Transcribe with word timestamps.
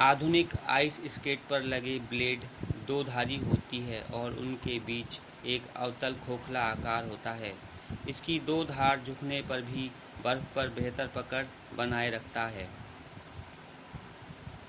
आधुनिक 0.00 0.52
ice 0.70 0.98
skate 1.14 1.40
पर 1.50 1.62
लगे 1.62 1.98
ब्लेड 2.10 2.44
दोधारी 2.86 3.36
होती 3.38 3.80
है 3.80 4.00
और 4.14 4.36
उनके 4.36 4.78
बीच 4.80 5.18
एक 5.46 5.66
अवतल 5.76 6.14
खोखला 6.26 6.62
आकार 6.66 7.08
होता 7.08 7.32
है 7.34 7.52
इसकी 8.08 8.38
दो 8.46 8.62
धार 8.64 9.02
झुकने 9.04 9.40
पर 9.48 9.62
भी 9.64 9.90
बर्फ 10.24 10.54
पर 10.56 10.68
बेहतर 10.72 11.08
पकड़ 11.16 11.44
बनाए 11.76 12.10
रखता 12.10 12.46
है 12.48 12.68